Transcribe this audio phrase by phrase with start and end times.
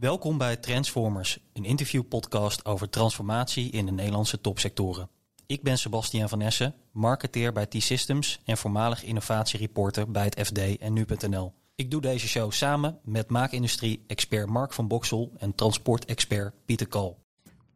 [0.00, 5.08] Welkom bij Transformers, een interviewpodcast over transformatie in de Nederlandse topsectoren.
[5.46, 10.92] Ik ben Sebastian van Essen, marketeer bij T-Systems en voormalig innovatiereporter bij het FD en
[10.92, 11.52] Nu.nl.
[11.74, 17.18] Ik doe deze show samen met maakindustrie-expert Mark van Boksel en transportexpert Pieter Kal.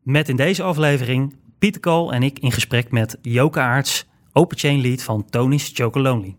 [0.03, 4.81] Met in deze aflevering Pieter Kal en ik in gesprek met Joke Aarts, Open Chain
[4.81, 6.37] Lead van Tony's Chocolonely.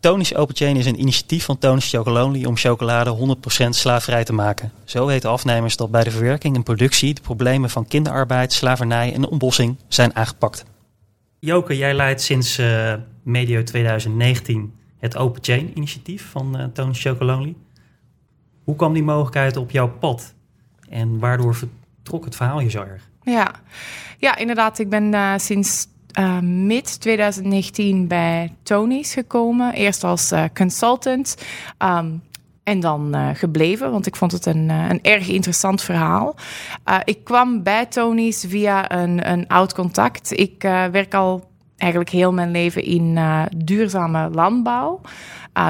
[0.00, 4.72] Tony's Open Chain is een initiatief van Tony's Chocolonely om chocolade 100% slaafvrij te maken.
[4.84, 9.26] Zo weten afnemers dat bij de verwerking en productie de problemen van kinderarbeid, slavernij en
[9.26, 10.64] ontbossing zijn aangepakt.
[11.38, 17.54] Joke, jij leidt sinds uh, medio 2019 het Open Chain initiatief van uh, Tony's Chocolonely.
[18.64, 20.34] Hoe kwam die mogelijkheid op jouw pad
[20.88, 23.08] en waardoor vertrok het verhaal je zo erg?
[23.22, 23.50] Ja,
[24.18, 24.78] ja inderdaad.
[24.78, 25.86] Ik ben uh, sinds
[26.18, 29.72] uh, mid 2019 bij Tony's gekomen.
[29.72, 31.36] Eerst als uh, consultant.
[31.78, 32.22] Um,
[32.62, 36.34] en dan uh, gebleven, want ik vond het een, een erg interessant verhaal.
[37.04, 40.38] ik kwam bij Tony's via een, een oud contact.
[40.38, 43.18] Ik werk al eigenlijk heel mijn leven in
[43.56, 45.00] duurzame landbouw.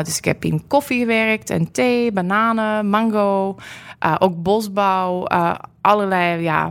[0.02, 3.56] dus ik heb in koffie gewerkt en thee, bananen, mango,
[4.18, 5.26] ook bosbouw,
[5.80, 6.70] allerlei ja,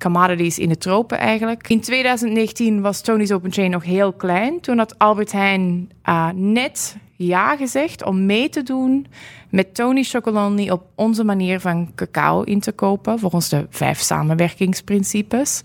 [0.00, 1.68] commodities in de tropen eigenlijk.
[1.68, 4.60] In 2019 was Tony's Open Chain nog heel klein.
[4.60, 9.06] Toen had Albert Heijn uh, net ja gezegd om mee te doen
[9.50, 15.62] met Tony Chocolonely op onze manier van cacao in te kopen, volgens de vijf samenwerkingsprincipes.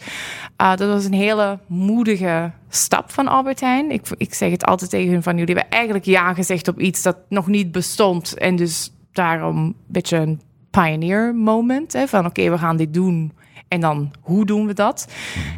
[0.62, 3.92] Uh, dat was een hele moedige stap van Albert Heijn.
[3.92, 7.02] Ik, ik zeg het altijd tegen hun van jullie hebben eigenlijk ja gezegd op iets
[7.02, 11.94] dat nog niet bestond en dus daarom een beetje een pioneer moment.
[11.94, 13.32] Hè, van oké, we gaan dit doen
[13.68, 15.08] en dan, hoe doen we dat?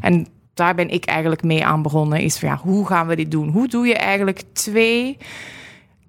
[0.01, 2.21] En daar ben ik eigenlijk mee aan begonnen.
[2.21, 3.49] Is van ja, hoe gaan we dit doen?
[3.49, 5.17] Hoe doe je eigenlijk twee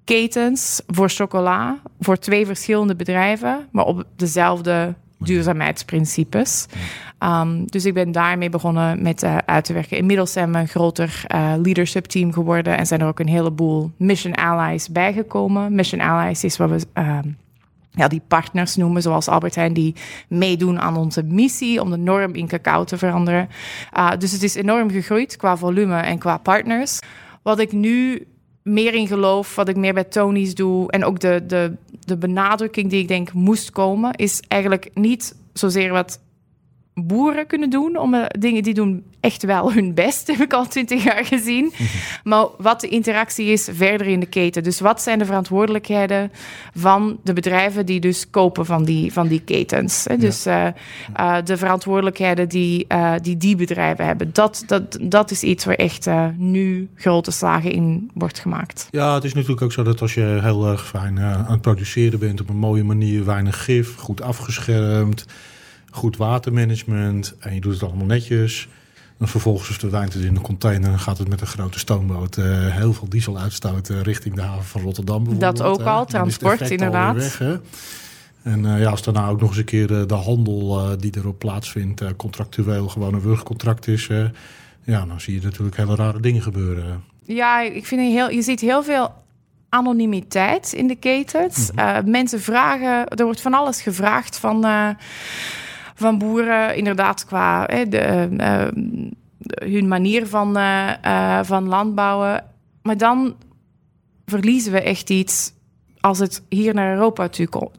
[0.03, 6.65] ketens voor chocola, voor twee verschillende bedrijven, maar op dezelfde duurzaamheidsprincipes.
[7.19, 9.97] Um, dus ik ben daarmee begonnen met uh, uit te werken.
[9.97, 13.91] Inmiddels zijn we een groter uh, leadership team geworden en zijn er ook een heleboel
[13.97, 15.75] mission allies bijgekomen.
[15.75, 17.19] Mission allies is wat we uh,
[17.99, 19.95] ja, die partners noemen, zoals Albert Heijn, die
[20.27, 23.49] meedoen aan onze missie om de norm in cacao te veranderen.
[23.97, 26.99] Uh, dus het is enorm gegroeid qua volume en qua partners.
[27.41, 28.27] Wat ik nu
[28.63, 32.89] meer in geloof, wat ik meer bij Tony's doe en ook de, de, de benadrukking
[32.89, 36.19] die ik denk moest komen, is eigenlijk niet zozeer wat
[37.07, 37.97] boeren kunnen doen.
[37.97, 41.71] Om uh, dingen die doen echt wel hun best, heb ik al twintig jaar gezien.
[41.73, 41.83] Mhm.
[42.23, 44.63] Maar wat de interactie is verder in de keten.
[44.63, 46.31] Dus wat zijn de verantwoordelijkheden
[46.75, 50.05] van de bedrijven die dus kopen van die, van die ketens.
[50.07, 50.17] Hè?
[50.17, 50.67] Dus uh,
[51.19, 52.87] uh, de verantwoordelijkheden die,
[53.21, 54.29] die die bedrijven hebben.
[54.33, 58.87] Dat, dat, dat is iets waar echt nu grote slagen in wordt gemaakt.
[58.91, 62.19] Ja, het is natuurlijk ook zo dat als je heel erg fijn aan het produceren
[62.19, 65.25] bent op een mooie manier, weinig gif, goed afgeschermd
[65.91, 68.67] goed watermanagement en je doet het allemaal netjes.
[69.19, 72.45] En vervolgens verdwijnt het in een container en gaat het met een grote stoomboot uh,
[72.75, 75.39] heel veel diesel uitstoten richting de haven van Rotterdam.
[75.39, 77.15] Dat ook al, transport inderdaad.
[77.15, 77.59] Weg,
[78.43, 81.39] en uh, ja, als daarna ook nog eens een keer uh, de handel die erop
[81.39, 84.07] plaatsvindt, contractueel gewoon een wurgcontract is,
[84.83, 87.03] ja, dan zie je natuurlijk hele rare dingen gebeuren.
[87.23, 89.13] Ja, ik vind heel, je ziet heel veel
[89.69, 91.71] anonimiteit in de ketens.
[91.71, 92.09] Mhm.
[92.09, 94.65] mensen vragen, er wordt van alles gevraagd van
[95.99, 98.67] van boeren, inderdaad qua hè, de, uh,
[99.71, 102.43] hun manier van, uh, van landbouwen.
[102.81, 103.35] Maar dan
[104.25, 105.53] verliezen we echt iets
[105.99, 107.27] als het hier naar Europa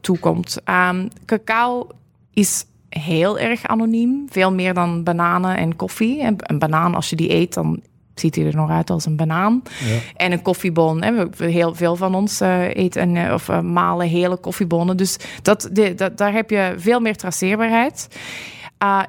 [0.01, 0.57] toe komt.
[0.65, 1.87] Um, cacao
[2.33, 6.21] is heel erg anoniem, veel meer dan bananen en koffie.
[6.21, 7.81] En een banaan, als je die eet, dan
[8.15, 9.61] ziet hij er nog uit als een banaan.
[9.85, 9.97] Ja.
[10.15, 11.03] En een koffiebon.
[11.03, 11.25] Hè.
[11.37, 14.97] Heel veel van ons uh, eten uh, of uh, malen hele koffiebonnen.
[14.97, 18.07] Dus dat, de, dat, daar heb je veel meer traceerbaarheid.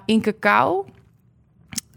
[0.06, 0.86] in cacao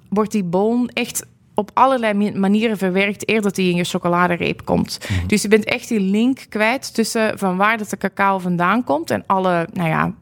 [0.10, 5.00] wordt die bon echt op allerlei manieren verwerkt eer dat die in je chocoladereep komt.
[5.10, 5.28] Mhm.
[5.28, 9.12] Dus je bent echt die link kwijt tussen van waar dat de cacao vandaan komt
[9.12, 10.14] en alle, nou ja,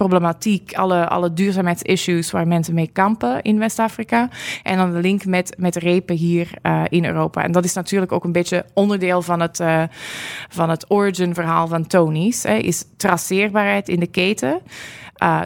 [0.00, 4.28] problematiek, alle, alle duurzaamheidsissues waar mensen mee kampen in West-Afrika.
[4.62, 7.42] En dan de link met, met repen hier uh, in Europa.
[7.42, 9.82] En dat is natuurlijk ook een beetje onderdeel van het, uh,
[10.48, 12.42] van het origin-verhaal van Tony's.
[12.42, 14.60] Hè, is traceerbaarheid in de keten.
[15.22, 15.40] Uh,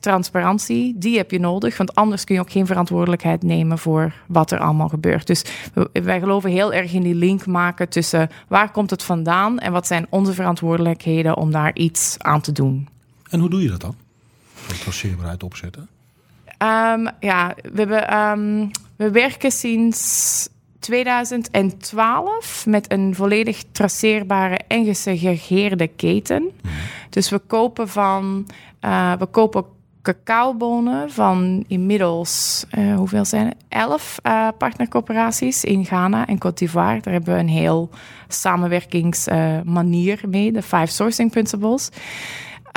[0.00, 1.76] transparantie, die heb je nodig.
[1.76, 5.26] Want anders kun je ook geen verantwoordelijkheid nemen voor wat er allemaal gebeurt.
[5.26, 5.44] Dus
[5.92, 9.86] wij geloven heel erg in die link maken tussen waar komt het vandaan en wat
[9.86, 12.97] zijn onze verantwoordelijkheden om daar iets aan te doen.
[13.28, 13.96] En hoe doe je dat dan?
[14.80, 15.88] Traceerbaarheid opzetten?
[16.62, 20.48] Um, ja, we, hebben, um, we werken sinds
[20.78, 26.42] 2012 met een volledig traceerbare en gesegregeerde keten.
[26.42, 26.74] Mhm.
[27.10, 28.46] Dus we kopen van,
[28.80, 29.64] uh, we kopen
[30.02, 33.56] cacaobonen van inmiddels, uh, hoeveel zijn het?
[33.68, 37.00] Elf uh, partnercoöperaties in Ghana en Côte d'Ivoire.
[37.00, 37.90] Daar hebben we een heel
[38.28, 41.90] samenwerkingsmanier mee, de Five Sourcing Principles.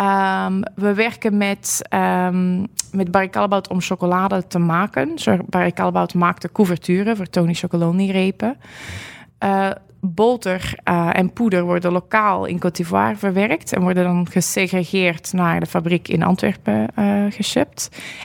[0.01, 3.29] Um, we werken met, um, met Barry
[3.69, 5.19] om chocolade te maken.
[5.49, 8.57] Barry Callebaut maakt de couverturen voor Tony Chocoloni repen.
[9.43, 9.69] Uh,
[10.01, 15.59] boter uh, en poeder worden lokaal in Côte d'Ivoire verwerkt en worden dan gesegregeerd naar
[15.59, 17.25] de fabriek in Antwerpen uh.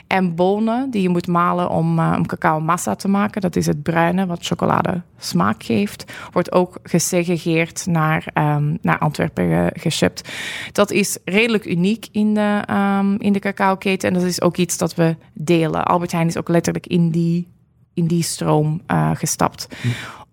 [0.07, 3.65] En bonen die je moet malen om, uh, om cacao massa te maken, dat is
[3.65, 10.29] het bruine wat chocolade smaak geeft, wordt ook gesegregeerd naar, um, naar Antwerpen geshipped.
[10.71, 14.77] Dat is redelijk uniek in de, um, in de cacao-keten en dat is ook iets
[14.77, 15.85] dat we delen.
[15.85, 17.47] Albert Heijn is ook letterlijk in die,
[17.93, 18.81] in die stroom
[19.13, 19.67] gestapt.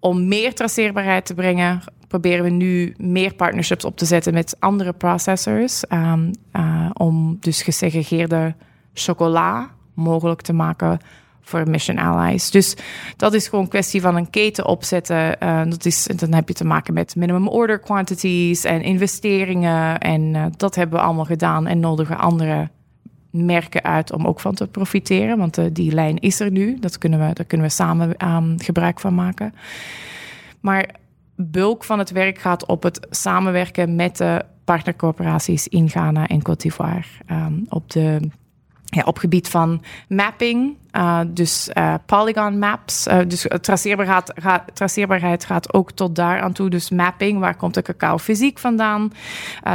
[0.04, 4.92] Om meer traceerbaarheid te brengen, proberen we nu meer partnerships op te zetten met andere
[4.92, 5.84] processors.
[5.92, 8.54] Um, uh, om dus gesegregeerde
[8.94, 10.98] chocola mogelijk te maken
[11.40, 12.50] voor Mission Allies.
[12.50, 12.76] Dus
[13.16, 15.36] dat is gewoon een kwestie van een keten opzetten.
[15.42, 19.98] Uh, dat is, dan heb je te maken met minimum order quantities en investeringen.
[19.98, 22.68] En uh, dat hebben we allemaal gedaan en nodigen andere
[23.34, 25.38] merken uit om ook van te profiteren.
[25.38, 26.78] Want uh, die lijn is er nu.
[26.80, 29.54] Dat kunnen we, daar kunnen we samen um, gebruik van maken.
[30.60, 30.94] Maar
[31.36, 36.56] bulk van het werk gaat op het samenwerken met de partnercorporaties in Ghana en Côte
[36.56, 37.04] d'Ivoire.
[37.30, 38.20] Um, op de
[38.94, 43.06] ja, op gebied van mapping, uh, dus uh, polygon maps.
[43.06, 46.70] Uh, dus traceerbaarheid, gaat, traceerbaarheid gaat ook tot daar aan toe.
[46.70, 49.12] Dus mapping, waar komt de cacao fysiek vandaan?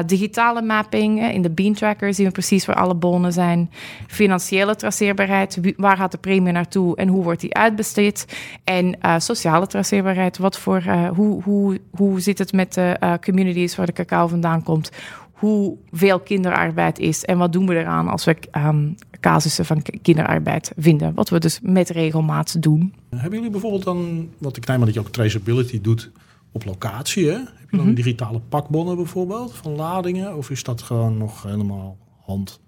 [0.05, 3.71] digitale mapping, in de bean tracker zien we precies waar alle bonen zijn.
[4.07, 8.37] Financiële traceerbaarheid, waar gaat de premie naartoe en hoe wordt die uitbesteed?
[8.63, 10.83] En sociale traceerbaarheid, wat voor,
[11.15, 14.91] hoe, hoe, hoe zit het met de communities waar de cacao vandaan komt?
[15.39, 21.13] Hoeveel kinderarbeid is en wat doen we eraan als we um, casussen van kinderarbeid vinden.
[21.13, 22.93] Wat we dus met regelmaat doen.
[23.09, 26.11] Hebben jullie bijvoorbeeld dan, wat ik neem aan dat je ook traceability doet
[26.51, 27.37] op locatie, hè?
[27.37, 27.95] Heb je dan mm -hmm.
[27.95, 32.59] digitale pakbonnen bijvoorbeeld van ladingen of is dat gewoon nog helemaal hand?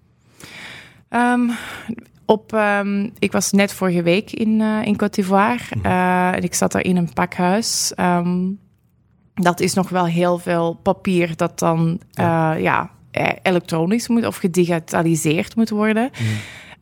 [1.09, 1.51] Um,
[2.25, 5.85] op, um, ik was net vorige week in, uh, in Côte d'Ivoire -hmm.
[5.85, 7.93] uh, en ik zat daar in een pakhuis.
[7.99, 8.59] Um,
[9.41, 12.55] dat is nog wel heel veel papier dat dan ja.
[12.55, 12.89] Uh, ja
[13.41, 16.09] elektronisch moet of gedigitaliseerd moet worden.
[16.19, 16.27] Mm.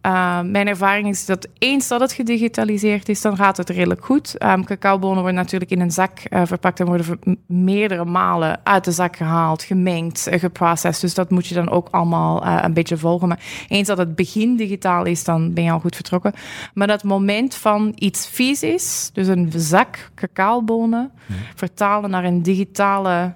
[0.06, 4.44] Uh, mijn ervaring is dat eens dat het gedigitaliseerd is, dan gaat het redelijk goed.
[4.44, 8.92] Um, cacaobonen worden natuurlijk in een zak uh, verpakt en worden meerdere malen uit de
[8.92, 11.02] zak gehaald, gemengd, uh, geprocessed.
[11.02, 13.28] Dus dat moet je dan ook allemaal een beetje volgen.
[13.28, 16.34] Maar eens dat het begin digitaal is, dan ben je al goed vertrokken.
[16.74, 21.12] Maar dat moment van iets fysisch, dus een zak cacaobonen,
[21.56, 23.34] vertalen naar een digitale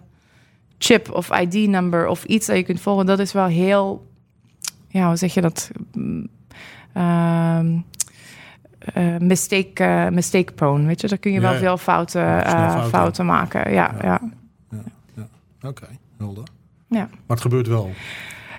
[0.77, 4.07] chip of ID-number of iets dat je kunt volgen, dat is wel heel,
[4.87, 5.71] ja, hoe zeg je dat?
[6.97, 7.59] Uh,
[8.97, 11.59] uh, mistake, uh, mistake prone, weet je, daar kun je ja, wel ja.
[11.59, 12.89] veel fouten, ja, fouten.
[12.89, 13.25] fouten.
[13.25, 13.71] maken.
[13.71, 14.21] Ja, ja.
[14.69, 15.27] ja.
[15.61, 16.43] Oké, okay, helder.
[16.87, 16.99] Ja.
[16.99, 17.91] Maar het gebeurt wel.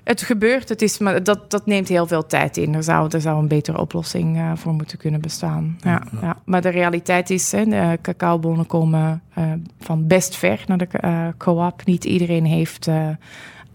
[0.04, 2.74] Het gebeurt, het is, maar dat, dat neemt heel veel tijd in.
[2.74, 5.76] Er zou, er zou een betere oplossing voor moeten kunnen bestaan.
[5.80, 6.36] Ja, ja.
[6.44, 9.22] Maar de realiteit is, hè, de cacaobonen komen
[9.80, 11.84] van best ver naar de uh, co-op.
[11.84, 12.88] Niet iedereen heeft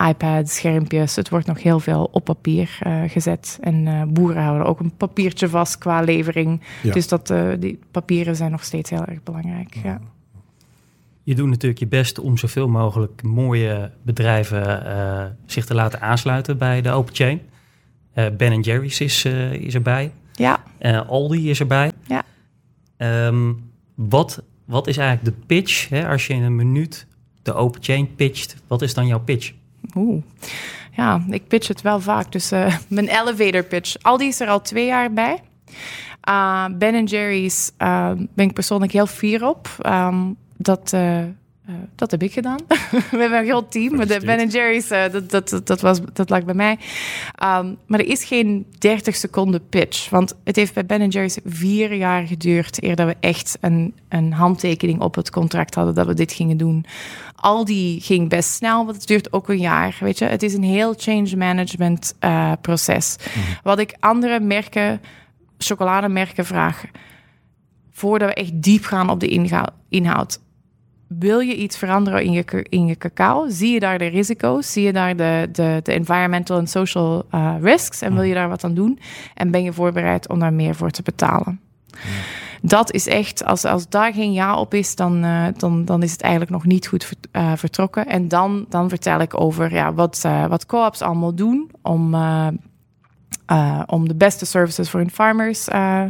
[0.08, 1.16] iPads, schermpjes.
[1.16, 3.58] Het wordt nog heel veel op papier gezet.
[3.62, 6.62] En boeren houden ook een papiertje vast qua levering.
[6.84, 6.94] Ja.
[6.94, 9.76] Dus dat, die papieren zijn nog steeds heel erg belangrijk.
[9.84, 10.00] Ja
[11.30, 16.58] je doet natuurlijk je best om zoveel mogelijk mooie bedrijven uh, zich te laten aansluiten
[16.58, 17.42] bij de Open Chain.
[18.16, 20.12] Uh, ben Jerry's is, uh, is erbij.
[20.34, 20.64] Ja.
[21.08, 21.92] Aldi is erbij.
[22.08, 22.24] Ja.
[23.28, 25.90] Um, wat, wat is eigenlijk de pitch?
[25.90, 26.08] Hè?
[26.08, 27.08] Als je in een minuut
[27.42, 29.54] de Open Chain pitcht, wat is dan jouw pitch?
[29.96, 30.24] Oeh.
[30.92, 32.32] Ja, ik pitch het wel vaak.
[32.32, 32.50] Dus
[32.88, 33.96] mijn elevator pitch.
[34.02, 35.40] Aldi is er al twee jaar bij.
[36.78, 39.70] ben Jerry's ben ik persoonlijk heel fier op.
[39.86, 40.94] Um, dat,
[41.70, 42.58] uh, uh, dat heb ik gedaan.
[42.92, 44.08] we hebben een heel team.
[44.08, 46.72] De Ben Jerry's, uh, dat, dat, dat, was, dat lag bij mij.
[47.44, 50.10] Um, maar er is geen 30 seconden pitch.
[50.10, 52.84] Want het heeft bij Ben Jerry's vier jaar geduurd...
[52.84, 55.96] eer dat we echt een, een handtekening op het contract hadden...
[55.96, 56.86] dat we dit gingen doen.
[57.36, 59.98] Al die ging best snel, want het duurt ook een jaar.
[60.00, 60.26] Weet je?
[60.26, 62.16] Het is een heel change management
[62.62, 63.16] proces.
[63.18, 63.56] Mm -hmm.
[63.64, 65.02] Wat ik andere merken,
[65.58, 66.90] chocolademerken vragen
[67.92, 69.50] voordat we echt diep gaan op de
[69.90, 70.40] inhoud
[71.10, 73.46] wil je iets veranderen in je, in je cacao?
[73.48, 74.72] Zie je daar de risico's?
[74.72, 78.02] Zie je daar de, de, de environmental en social uh, risks?
[78.02, 79.00] En wil je daar wat aan doen?
[79.34, 81.60] En ben je voorbereid om daar meer voor te betalen?
[81.88, 82.00] Ja.
[82.62, 86.12] dat is echt, als, als daar geen ja op is, dan, uh, dan, dan is
[86.12, 88.06] het eigenlijk nog niet goed uh, vertrokken.
[88.08, 92.16] En dan, dan vertel ik over ja, wat, wat co-ops allemaal doen om,
[93.86, 96.04] om de beste services voor hun farmers uh,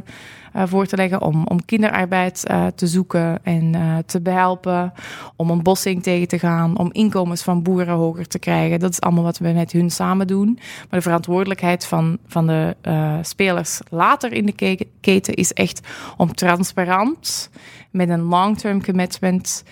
[0.53, 4.93] voor te leggen om, om kinderarbeid uh, te zoeken en uh, te behelpen,
[5.35, 8.79] om een bossing tegen te gaan, om inkomens van boeren hoger te krijgen.
[8.79, 10.53] Dat is allemaal wat we met hun samen doen.
[10.55, 12.75] Maar de verantwoordelijkheid van, van de
[13.21, 15.87] spelers later in de keten is echt
[16.17, 17.49] om transparant
[17.91, 19.63] met een long-term commitment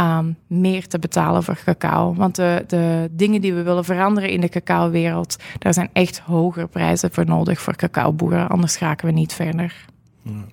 [0.00, 2.14] um, meer te betalen voor cacao.
[2.14, 6.66] Want de, de dingen die we willen veranderen in de cacao-wereld, daar zijn echt hogere
[6.66, 8.48] prijzen voor nodig voor cacaoboeren.
[8.48, 9.84] Anders raken we niet verder.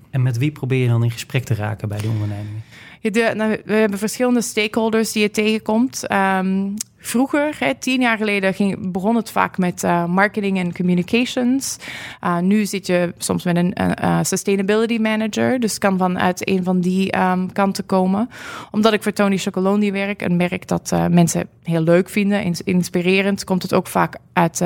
[0.09, 2.63] En met wie probeer je dan in gesprek te raken bij de ondernemingen?
[3.01, 6.11] Ja, nou, we hebben verschillende stakeholders die je tegenkomt.
[6.11, 11.77] Um, vroeger, hè, tien jaar geleden, ging, begon het vaak met uh, marketing en communications.
[12.23, 15.59] Uh, nu zit je soms met een uh, sustainability manager.
[15.59, 18.29] Dus kan vanuit een van die um, kanten komen.
[18.71, 23.61] Omdat ik voor Tony Chocolonely werk, een merk dat mensen heel leuk vinden, inspirerend, komt
[23.61, 24.59] het ook vaak uit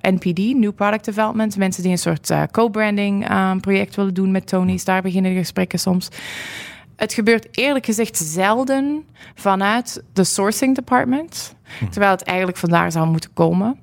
[0.00, 1.56] NPD, New Product Development.
[1.56, 4.84] Mensen die een soort co-branding um, project willen doen met Tony's.
[4.84, 6.08] Daar beginnen de gesprekken soms.
[7.00, 9.04] Het gebeurt eerlijk gezegd zelden
[9.34, 11.54] vanuit de sourcing department.
[11.78, 11.88] Hm.
[11.88, 13.78] Terwijl het eigenlijk vandaar zou moeten komen.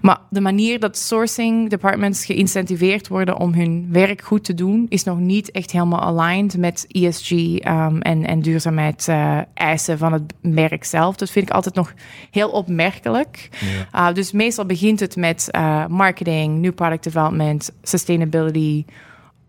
[0.00, 5.04] Maar de manier dat sourcing departments geïncentiveerd worden om hun werk goed te doen, is
[5.04, 10.12] nog niet echt helemaal aligned met ESG um, ehm, en, en duurzaamheid uh, eisen van
[10.12, 11.16] het merk zelf.
[11.16, 11.92] Dat vind ik altijd nog
[12.30, 13.48] heel opmerkelijk.
[13.92, 14.08] Ja.
[14.08, 18.84] Uh, dus meestal begint het met uh, marketing, new product development, sustainability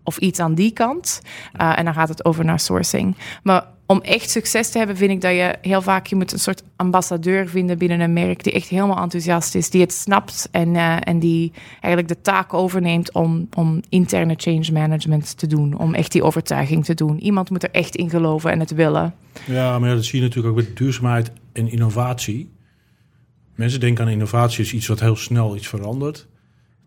[0.04, 1.22] of iets aan die kant.
[1.62, 3.18] Uh, en dan gaat het over naar sourcing.
[3.44, 6.40] Maar om echt succes te hebben, vind ik dat je heel vaak je moet een
[6.40, 10.76] soort ambassadeur vinden binnen een merk die echt helemaal enthousiast is, die het snapt en,
[10.76, 15.94] uh, en die eigenlijk de taak overneemt om, om interne change management te doen, om
[15.94, 17.20] echt die overtuiging te doen.
[17.20, 19.14] Iemand moet er echt in geloven en het willen.
[19.46, 22.52] Ja, maar dat zie je natuurlijk ook met duurzaamheid en innovatie.
[23.56, 26.28] Mensen denken aan innovatie als iets wat heel snel iets verandert.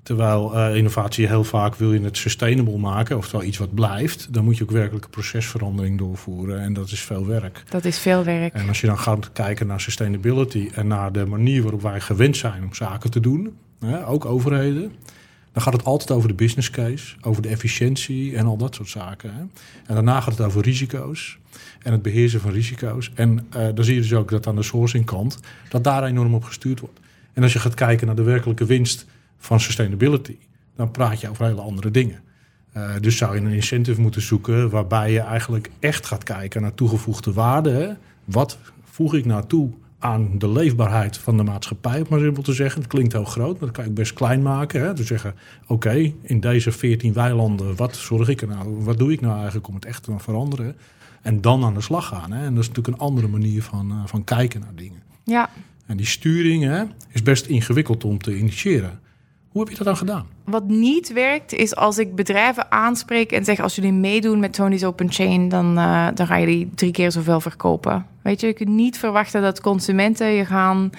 [0.07, 4.29] Terwijl uh, innovatie heel vaak wil je het sustainable maken, oftewel iets wat blijft.
[4.31, 6.61] Dan moet je ook werkelijk een procesverandering doorvoeren.
[6.61, 7.63] En dat is veel werk.
[7.69, 8.55] Dat is veel werk.
[8.55, 12.37] En als je dan gaat kijken naar sustainability en naar de manier waarop wij gewend
[12.37, 14.93] zijn om zaken te doen, hè, ook overheden,
[15.53, 18.89] dan gaat het altijd over de business case, over de efficiëntie en al dat soort
[18.89, 19.35] zaken.
[19.35, 19.41] Hè.
[19.87, 21.39] En daarna gaat het over risico's
[21.83, 23.11] en het beheersen van risico's.
[23.15, 26.35] En uh, dan zie je dus ook dat aan de sourcing kant, dat daar enorm
[26.35, 27.01] op gestuurd wordt.
[27.33, 29.07] En als je gaat kijken naar de werkelijke winst
[29.39, 30.37] van sustainability,
[30.77, 32.25] dan praat je over hele andere dingen.
[32.77, 36.75] Uh, dus zou je een incentive moeten zoeken waarbij je eigenlijk echt gaat kijken naar
[36.75, 37.71] toegevoegde waarde.
[37.71, 37.93] Hè?
[38.25, 42.53] Wat voeg ik nou toe aan de leefbaarheid van de maatschappij, om maar simpel te
[42.53, 42.81] zeggen.
[42.81, 44.81] Het klinkt heel groot, maar dat kan ik best klein maken.
[44.81, 44.95] Hè?
[44.95, 45.35] Dus zeggen,
[45.67, 49.69] oké, in deze 14 weilanden, wat zorg ik er nou, wat doe ik nou eigenlijk
[49.69, 50.77] om het echt te veranderen?
[51.23, 52.33] En dan aan de slag gaan.
[52.33, 52.45] Hè?
[52.45, 55.03] En dat is natuurlijk een andere manier van, uh, van kijken naar dingen.
[55.25, 55.51] Ja.
[55.87, 59.01] En die sturing hè, is best ingewikkeld om te initiëren.
[59.57, 60.27] Hoe heb je dat dan gedaan?
[60.45, 64.85] Wat niet werkt, is als ik bedrijven aanspreek en zeg: als jullie meedoen met Tony's
[64.85, 68.07] Open Chain, dan, uh, dan ga je die drie keer zoveel verkopen.
[68.23, 70.91] Weet je, je kunt niet verwachten dat consumenten je gaan.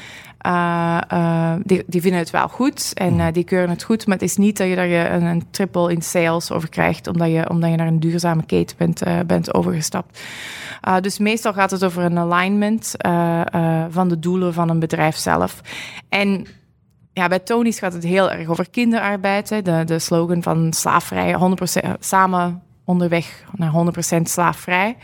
[0.45, 3.31] Uh, uh, die, die, vinden het wel goed en mm.
[3.31, 4.07] die keuren het goed.
[4.07, 7.07] Maar het is niet dat je daar je een, een, triple in sales over krijgt,
[7.07, 10.19] omdat je, omdat je naar een duurzame keten bent, bent overgestapt.
[11.01, 12.95] dus meestal gaat het over een alignment
[13.89, 15.61] van de doelen van een bedrijf zelf.
[16.09, 16.47] En
[17.17, 19.50] ja, bij Tony's gaat het heel erg over kinderarbeid.
[19.50, 19.62] Hè.
[19.62, 21.36] De, de slogan van slaafvrij,
[21.86, 23.71] 100% samen onderweg naar
[24.17, 24.97] 100% slaafvrij.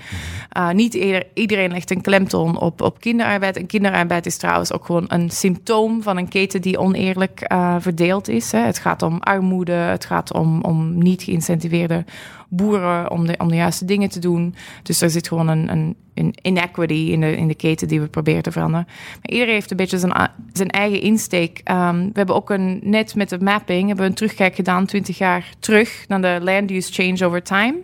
[0.58, 3.58] Uh, niet ieder, iedereen legt een klemtoon op, op kinderarbeid.
[3.58, 8.28] En kinderarbeid is trouwens ook gewoon een symptoom van een keten die oneerlijk uh, verdeeld
[8.28, 8.52] is.
[8.52, 8.60] Hè.
[8.60, 12.06] Het gaat om armoede, het gaat om, om niet geïncentiveerde
[12.50, 14.56] boeren om de, om de juiste dingen te doen.
[14.84, 18.08] Dus er zit gewoon een, een, een inequity in de, in de keten die we
[18.08, 18.86] proberen te veranderen.
[18.88, 21.62] Maar iedereen heeft een beetje zijn, zijn eigen insteek.
[21.72, 25.18] Um, we hebben ook een, net met de mapping hebben we een terugkijk gedaan, 20
[25.18, 27.82] jaar terug, naar de land use change over time.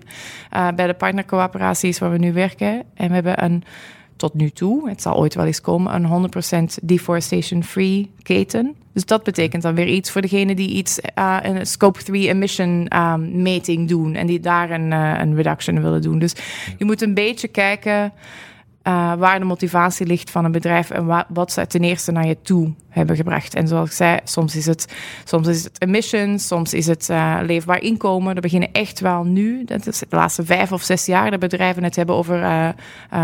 [0.54, 2.84] Uh, bij de partnercoöperaties waar we nu werken.
[2.94, 3.64] En we hebben een
[4.20, 6.30] tot nu toe, het zal ooit wel eens komen, een
[6.82, 8.76] 100% deforestation-free keten.
[8.94, 12.88] Dus dat betekent dan weer iets voor degene die iets uh, een scope 3 emission
[12.96, 16.20] um, meting doen en die daar een, uh, een reduction willen doen.
[16.20, 16.34] Dus
[16.78, 18.12] je moet een beetje kijken
[18.90, 22.28] uh, waar de motivatie ligt van een bedrijf en wa wat ze ten eerste naar
[22.28, 23.56] je toe hebben gebracht.
[23.56, 24.94] En zoals ik zei, soms is het,
[25.24, 28.36] soms is het emissions, soms is het uh, leefbaar inkomen.
[28.36, 31.84] Er beginnen echt wel nu, dat is de laatste vijf of zes jaar, de bedrijven
[31.84, 32.70] het hebben over uh,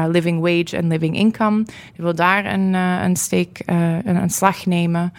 [0.07, 1.65] living wage en living income.
[1.93, 5.13] Je wil daar een, een steek, een, een slag nemen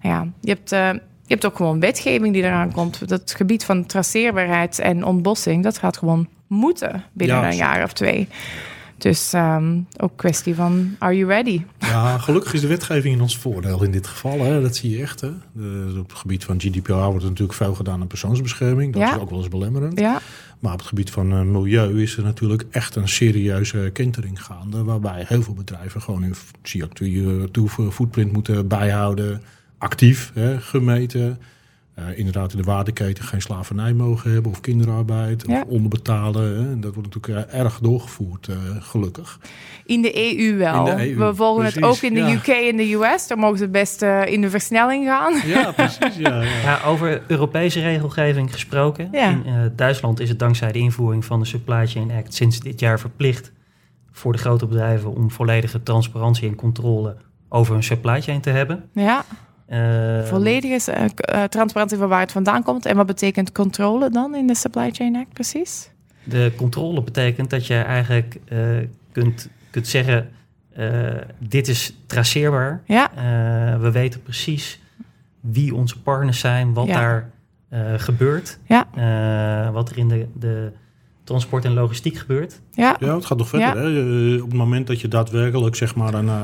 [0.00, 3.08] ja, je hebt, je hebt ook gewoon wetgeving die eraan komt.
[3.08, 7.92] Dat gebied van traceerbaarheid en ontbossing, dat gaat gewoon moeten binnen Ja, een jaar of
[7.92, 8.28] twee.
[8.98, 11.62] Dus ehm, ook kwestie van, are you ready?
[11.78, 14.40] Ja, gelukkig is de wetgeving in ons voordeel in dit geval.
[14.40, 14.60] Hè.
[14.62, 15.20] Dat zie je echt.
[15.20, 15.30] Hè.
[15.52, 18.92] De, op het gebied van GDPR wordt er natuurlijk veel gedaan aan persoonsbescherming.
[18.92, 19.14] Dat Ja.
[19.14, 19.98] is ook wel eens belemmerend.
[20.00, 20.20] Ja,
[20.58, 24.84] Maar op het gebied van eh, milieu is er natuurlijk echt een serieuze kentering gaande.
[24.84, 29.42] Waarbij heel veel bedrijven gewoon hun CO2-footprint moeten bijhouden.
[29.78, 31.38] Actief, hè, gemeten.
[31.94, 35.60] Eh, inderdaad in de waardeketen geen slavernij mogen hebben of kinderarbeid Ja.
[35.60, 36.42] of onderbetalen.
[36.56, 36.70] Hè.
[36.70, 39.38] En dat wordt natuurlijk eh, erg doorgevoerd, eh, gelukkig.
[39.86, 40.84] in de EU wel.
[40.84, 42.32] De EU, We volgen het ook in de ja.
[42.32, 43.26] UK en de US.
[43.26, 45.32] Daar mogen ze best eh, in de versnelling gaan.
[45.54, 46.16] Ja, precies.
[46.16, 46.60] Ja, ja.
[46.62, 49.08] Ja, over Europese regelgeving gesproken.
[49.12, 49.30] Ja.
[49.30, 52.80] In eh, Duitsland is het dankzij de invoering van de Supply Chain Act sinds dit
[52.80, 53.52] jaar verplicht
[54.12, 57.16] voor de grote bedrijven om volledige transparantie en controle
[57.48, 58.84] over hun supply chain te hebben.
[58.92, 59.24] Ja,
[59.66, 62.86] Eh, volledige eh, k- eh, transparantie van waar het vandaan komt.
[62.86, 65.90] En wat betekent controle dan in de Supply Chain Act precies?
[66.24, 68.58] De controle betekent dat je eigenlijk eh,
[69.12, 70.28] kunt, kunt zeggen,
[70.72, 70.88] eh,
[71.38, 72.82] dit is traceerbaar.
[72.86, 74.80] Ja, Eh, we weten precies
[75.40, 76.94] wie onze partners zijn, wat Ja.
[77.00, 77.30] daar
[77.68, 80.72] eh, gebeurt, ja, eh, wat er in de, de
[81.24, 82.60] transport en logistiek gebeurt.
[82.72, 82.96] ja.
[83.00, 83.76] Ja, het gaat nog verder.
[83.82, 84.34] Hè?
[84.34, 86.42] Eh, Op het moment dat je daadwerkelijk zeg maar, een, eh,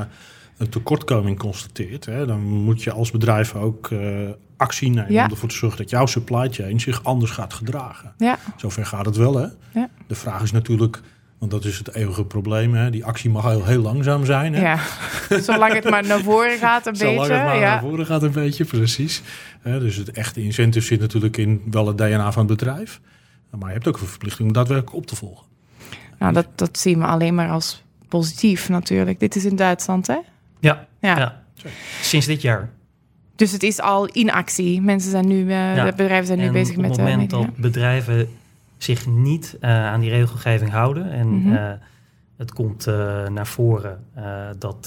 [0.61, 3.99] een tekortkoming constateert, hè, dan moet je als bedrijf ook eh,
[4.57, 5.23] actie nemen Ja.
[5.25, 8.13] om ervoor te zorgen dat jouw supply chain zich anders gaat gedragen.
[8.17, 8.37] ja.
[8.57, 9.35] Zover gaat het wel.
[9.35, 9.47] Hè?
[9.73, 9.89] Ja.
[10.07, 11.01] De vraag is natuurlijk,
[11.37, 12.89] want dat is het eeuwige probleem, hè?
[12.89, 14.53] die actie mag heel, heel langzaam zijn.
[14.53, 14.61] Hè?
[14.61, 14.79] Ja,
[15.41, 17.33] zolang het maar naar voren gaat een Zolang beetje.
[17.33, 17.61] het maar ja.
[17.61, 19.21] naar voren gaat een beetje, precies.
[19.63, 22.99] Dus het echte incentive zit natuurlijk in wel het DNA van het bedrijf.
[23.59, 25.45] Maar je hebt ook een verplichting om daadwerkelijk op te volgen.
[26.19, 29.19] Nou, dat, dat zien we alleen maar als positief natuurlijk.
[29.19, 30.17] Dit is in Duitsland, hè?
[30.61, 31.17] Ja, Ja.
[31.17, 31.43] ja.
[32.01, 32.69] sinds dit jaar.
[33.35, 34.81] Dus het is al in actie.
[34.81, 35.85] Mensen zijn nu, eh, Ja.
[35.85, 36.89] bedrijven zijn nu En bezig op met...
[36.91, 38.27] het eh, moment dat bedrijven
[38.77, 41.75] zich niet eh, aan die regelgeving houden en Mhm.
[42.37, 42.85] het komt
[43.29, 44.03] naar voren
[44.57, 44.83] dat,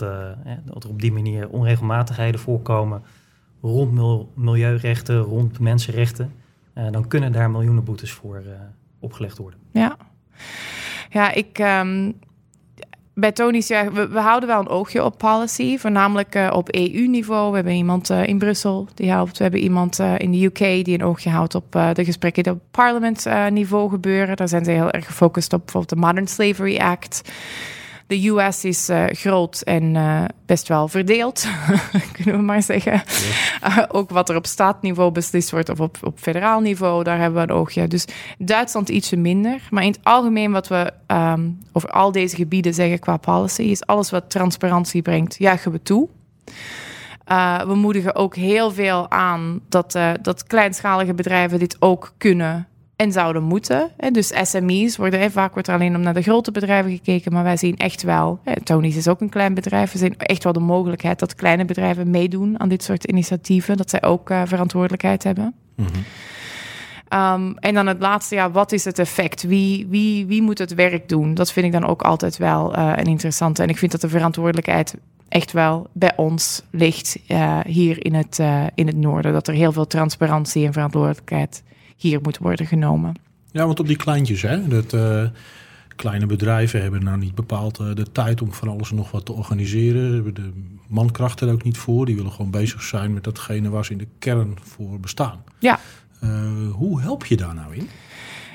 [0.64, 3.02] dat er op die manier onregelmatigheden voorkomen
[3.62, 6.33] rond mil- milieurechten, rond mensenrechten,
[6.90, 8.43] dan kunnen daar miljoenen boetes voor
[9.00, 9.59] opgelegd worden.
[9.72, 9.96] Ja,
[11.11, 11.59] ja ik.
[11.59, 12.11] ehm,
[13.14, 17.50] bij Tony's, ja, we, we houden wel een oogje op policy, voornamelijk eh, op EU-niveau.
[17.50, 19.37] We hebben iemand eh, in Brussel die helpt.
[19.37, 22.53] We hebben iemand eh, in de UK die een oogje houdt op de gesprekken die
[22.53, 24.37] op parlement-niveau gebeuren.
[24.37, 27.22] Daar zijn ze heel erg gefocust op bijvoorbeeld de Modern Slavery Act.
[28.07, 31.47] De US is eh, groot en eh, best wel verdeeld,
[32.17, 33.03] kunnen we maar zeggen.
[33.64, 37.47] Uh, ook wat er op staatniveau beslist wordt of op, op federaal niveau, daar hebben
[37.47, 37.88] we een oogje.
[37.88, 38.05] Dus
[38.38, 39.69] Duitsland ietsje minder.
[39.71, 43.62] Maar in het algemeen wat we ehm, over al deze gebieden zeggen qua policy...
[43.62, 46.09] is alles wat transparantie brengt, juichen we toe.
[47.29, 52.69] Uh, we moedigen ook heel veel aan dat, uh, dat kleinschalige bedrijven dit ook kunnen
[52.96, 53.90] en zouden moeten.
[53.96, 54.11] Hè.
[54.11, 57.57] Dus SME's worden, vaak wordt er alleen om naar de grote bedrijven gekeken, maar wij
[57.57, 60.61] zien echt wel, hè, Tony's is ook een klein bedrijf, we zien echt wel de
[60.61, 65.54] mogelijkheid dat kleine bedrijven meedoen aan dit soort initiatieven, dat zij ook uh, verantwoordelijkheid hebben.
[65.74, 66.04] Mm -hmm.
[67.14, 69.42] Um, en dan het laatste, ja, wat is het effect?
[69.42, 71.35] Wie, wie, wie moet het werk doen?
[71.35, 73.62] Dat vind ik dan ook altijd wel uh, een interessante.
[73.62, 74.94] En ik vind dat de verantwoordelijkheid
[75.28, 79.33] echt wel bij ons ligt uh, hier in het, uh, in het noorden.
[79.33, 81.62] Dat er heel veel transparantie en verantwoordelijkheid
[81.96, 83.14] hier moet worden genomen.
[83.50, 85.24] Ja, want op die kleintjes, hè, dat uh,
[85.96, 89.24] kleine bedrijven hebben nou niet bepaald uh, de tijd om van alles en nog wat
[89.24, 90.14] te organiseren.
[90.14, 90.52] Hebben de
[90.88, 92.07] mankracht er ook niet voor.
[92.07, 95.44] Die willen gewoon bezig zijn met datgene waar ze in de kern voor bestaan.
[95.59, 95.78] Ja.
[96.24, 96.30] Uh,
[96.72, 97.88] hoe help je daar nou in?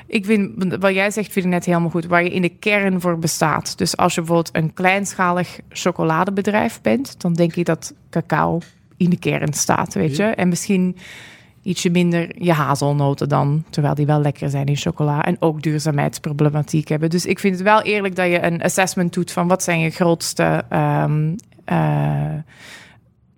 [0.08, 2.06] Ik vind, wat jij zegt, vind ik net helemaal goed.
[2.06, 3.78] Waar je in de kern voor bestaat.
[3.78, 8.60] Dus als je bijvoorbeeld een kleinschalig chocoladebedrijf bent, dan denk ik dat cacao
[8.98, 10.24] in de kern staat, weet je.
[10.24, 10.36] Ja.
[10.36, 10.98] En misschien
[11.70, 16.88] ietsje minder je hazelnoten dan, terwijl die wel lekker zijn in chocola en ook duurzaamheidsproblematiek
[16.88, 17.10] hebben.
[17.10, 19.90] Dus ik vind het wel eerlijk dat je een assessment doet van wat zijn je
[19.90, 21.36] grootste um,
[21.72, 22.34] uh,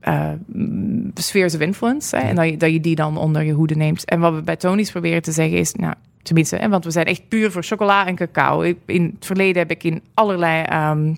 [0.04, 0.30] uh,
[1.14, 2.16] spheres of influence.
[2.16, 2.22] Hè?
[2.22, 4.06] En dat je, dat je die dan onder je hoede neemt.
[4.06, 7.06] En wat we bij Tony's proberen te zeggen is, nou, tenminste, hè, want we zijn
[7.06, 8.62] echt puur voor chocola en cacao.
[8.86, 11.18] In het verleden heb ik in allerlei um,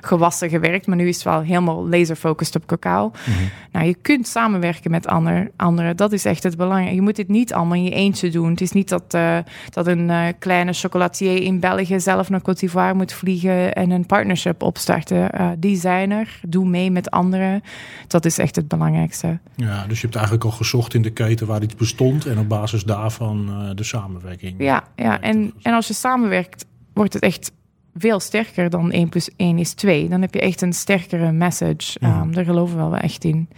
[0.00, 3.12] gewassen gewerkt, maar nu is het wel helemaal laser-focused op cacao.
[3.26, 3.50] Mm-hmm.
[3.72, 6.94] Nou, je kunt samenwerken met ander, anderen, dat is echt het belangrijke.
[6.94, 8.50] Je moet dit niet allemaal in je eentje doen.
[8.50, 9.38] Het is niet dat, uh,
[9.70, 14.06] dat een uh, kleine chocolatier in België zelf naar Côte d'Ivoire moet vliegen en een
[14.06, 15.30] partnership opstarten.
[15.40, 17.62] Uh, die zijn er, doe mee met anderen.
[18.06, 19.38] Dat is echt het belangrijkste.
[19.54, 22.48] Ja, dus je hebt eigenlijk al gezocht in de keten waar iets bestond en op
[22.48, 24.43] basis daarvan de samenwerking.
[24.58, 25.20] Ja, ja.
[25.20, 27.52] En, en als je samenwerkt, wordt het echt
[27.94, 30.08] veel sterker dan 1 plus 1 is 2.
[30.08, 31.98] Dan heb je echt een sterkere message.
[32.00, 32.34] Um, mm.
[32.34, 33.48] Daar geloven we wel echt in.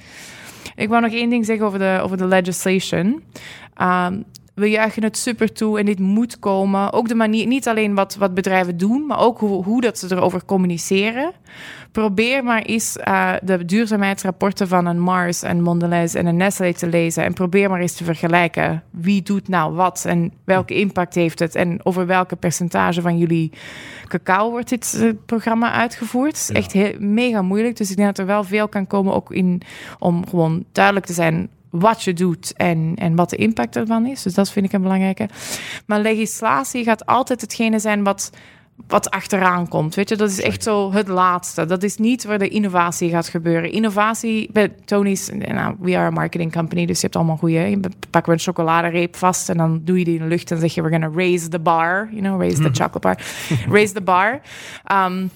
[0.75, 3.23] Ik wou nog één ding zeggen over de, over de legislation.
[3.83, 4.25] Um,
[4.57, 6.93] we juichen het super toe en dit moet komen.
[6.93, 10.07] Ook de manier, niet alleen wat, wat bedrijven doen, maar ook hoe, hoe dat ze
[10.11, 11.33] erover communiceren.
[11.93, 16.87] Probeer maar eens uh, de duurzaamheidsrapporten van een Mars, en Mondelez en een Nestlé te
[16.87, 17.25] lezen.
[17.25, 18.83] En probeer maar eens te vergelijken.
[18.91, 21.55] Wie doet nou wat en welke impact heeft het?
[21.55, 23.53] En over welke percentage van jullie
[24.09, 26.31] cacao wordt dit uh, programma uitgevoerd?
[26.31, 26.55] Het is ja.
[26.55, 27.77] echt heel, mega moeilijk.
[27.77, 29.63] Dus ik denk dat er wel veel kan komen ook in
[29.99, 34.23] om gewoon duidelijk te zijn wat je doet en, en wat de impact ervan is.
[34.23, 35.29] Dus dat vind ik een belangrijke.
[35.87, 38.31] Maar legislatie gaat altijd hetgene zijn wat,
[38.87, 39.95] wat achteraan komt.
[39.95, 41.65] Weet je, dat is echt zo het laatste.
[41.65, 43.73] Dat is niet waar de innovatie gaat gebeuren.
[43.73, 47.59] Innovatie bij Tony's, nou, we are a marketing company, dus je hebt allemaal goede.
[47.59, 50.59] Je pakken we een chocoladereep vast en dan doe je die in de lucht en
[50.59, 53.19] zeg je: we're gonna raise the bar, you know, raise the chocolate bar,
[53.77, 54.41] raise the bar.
[54.93, 55.31] Um,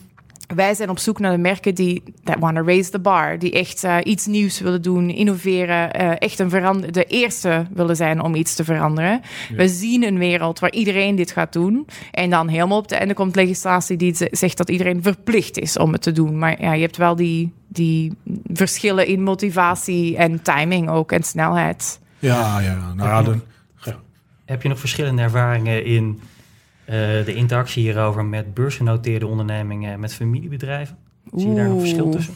[0.54, 3.52] wij zijn op zoek naar de merken die that want to raise the bar, die
[3.52, 8.22] echt uh, iets nieuws willen doen, innoveren, uh, echt een verander de eerste willen zijn
[8.22, 9.20] om iets te veranderen.
[9.48, 9.56] Ja.
[9.56, 13.14] We zien een wereld waar iedereen dit gaat doen en dan helemaal op het einde
[13.14, 16.38] komt legislatie die zegt dat iedereen verplicht is om het te doen.
[16.38, 18.12] Maar ja, je hebt wel die, die
[18.52, 22.00] verschillen in motivatie en timing ook en snelheid.
[22.18, 22.92] Ja, ja.
[22.94, 23.42] Nou, ja, dan,
[23.84, 23.98] ja.
[24.44, 26.29] Heb je nog verschillende ervaringen in uh,
[27.24, 30.96] de interactie hierover met beursgenoteerde ondernemingen en met familiebedrijven?
[31.34, 32.34] Zie je daar nog verschil tussen?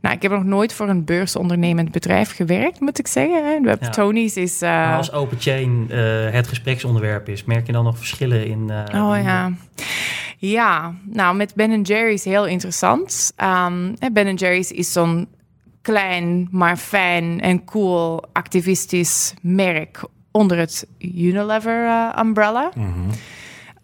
[0.00, 3.62] Nou, ik heb nog nooit voor een beursondernemend bedrijf gewerkt, moet ik zeggen.
[3.62, 3.88] We ja.
[3.88, 4.62] Tony's is...
[4.62, 4.68] Uh...
[4.68, 8.70] Maar als Open Chain uh, het gespreksonderwerp is, merk je dan nog verschillen in...
[8.94, 9.52] oh ja.
[10.38, 13.32] Ja, nou met Ben Jerry's heel interessant.
[13.42, 15.28] Um, ben Jerry's is zo'n
[15.82, 22.70] klein, maar fijn en cool activistisch merk onder het Unilever umbrella.
[22.74, 23.10] Mm -hmm.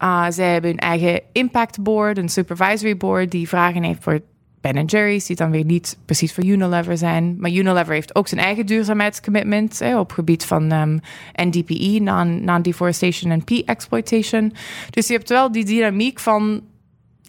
[0.03, 4.19] Uh, zij hebben hun eigen impact board, een supervisory board, die vragen heeft voor
[4.61, 7.35] Ben Jerry's, die dan weer niet precies voor Unilever zijn.
[7.39, 10.99] Maar Unilever heeft ook zijn eigen duurzaamheidscommitment hè, op gebied van um,
[11.33, 11.99] NDPE,
[12.41, 14.53] non-deforestation en P-exploitation.
[14.89, 16.61] Dus je hebt wel die dynamiek van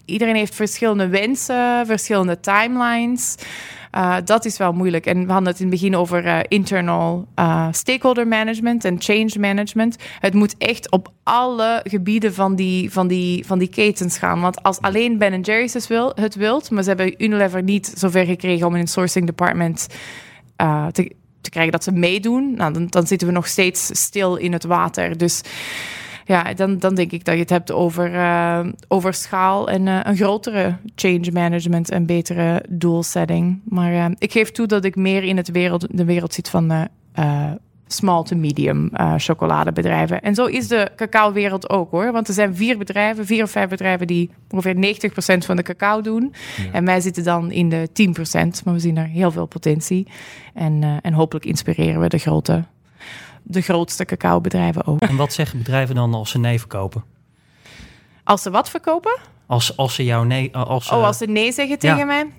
[0.05, 3.35] iedereen heeft verschillende wensen, verschillende timelines.
[3.95, 5.05] Uh, dat is wel moeilijk.
[5.05, 9.31] En we hadden het in het begin over uh, internal uh, stakeholder management en change
[9.39, 9.95] management.
[10.19, 14.41] Het moet echt op alle gebieden van die, van die, van die ketens gaan.
[14.41, 18.25] Want als alleen Ben Jerry's het, wil, het wilt, maar ze hebben Unilever niet zover
[18.25, 19.87] gekregen om in een sourcing department
[20.91, 24.53] te, te krijgen dat ze meedoen, nou, dan, dan zitten we nog steeds stil in
[24.53, 25.17] het water.
[25.17, 25.41] Dus
[26.25, 29.99] ja, dan, dan denk ik dat je het hebt over, uh, over schaal en uh,
[30.03, 33.61] een grotere change management en betere doelsetting.
[33.63, 36.87] Maar uh, ik geef toe dat ik meer in het wereld, de wereld zit van
[37.87, 40.21] small to medium chocoladebedrijven.
[40.21, 42.11] En zo is de cacao-wereld ook hoor.
[42.11, 46.01] Want er zijn vier bedrijven, vier of vijf bedrijven die ongeveer 90% van de cacao
[46.01, 46.33] doen.
[46.57, 46.71] Ja.
[46.71, 48.63] En wij zitten dan in de 10%.
[48.63, 50.07] Maar we zien er heel veel potentie.
[50.53, 52.63] En, en hopelijk inspireren we de grote
[53.43, 55.01] de grootste cacaobedrijven ook.
[55.01, 57.03] En wat zeggen bedrijven dan als ze nee verkopen?
[58.23, 59.19] Als ze wat verkopen?
[59.45, 60.55] Als, als ze jou nee...
[60.55, 60.95] Als ze...
[60.95, 62.05] Oh, als ze nee zeggen tegen ja.
[62.05, 62.31] mij?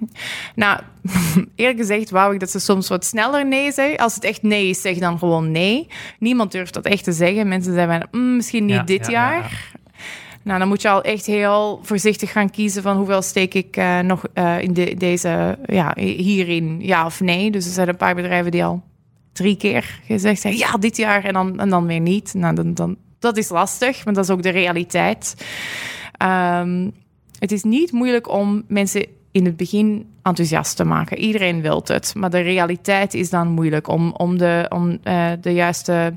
[0.54, 0.80] Nou,
[1.56, 3.98] eerlijk gezegd wou ik dat ze soms wat sneller nee zeggen.
[3.98, 5.88] Als het echt nee is, zeg dan gewoon nee.
[6.18, 7.48] Niemand durft dat echt te zeggen.
[7.48, 9.72] Mensen zeggen mm, misschien niet ja, dit ja, jaar.
[10.42, 13.98] Nou, dan moet je al echt heel voorzichtig gaan kiezen van hoeveel steek ik uh,
[13.98, 17.50] nog uh, in de, deze, ja, hierin, ja of nee.
[17.50, 18.82] Dus er zijn een paar bedrijven die al
[19.34, 22.34] drie keer gezegd hebben, ja, dit jaar en dan, en dan weer niet.
[22.34, 25.46] Nou, dan, dan, dat is lastig, want dat is ook de realiteit.
[26.22, 26.92] Um,
[27.38, 31.18] het is niet moeilijk om mensen in het begin enthousiast te maken.
[31.18, 35.52] Iedereen wil het, maar de realiteit is dan moeilijk om, om, de, om uh, de
[35.52, 36.14] juiste...